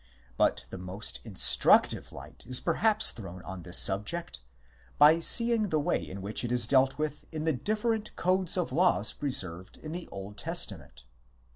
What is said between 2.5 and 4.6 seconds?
perhaps thrown on this subject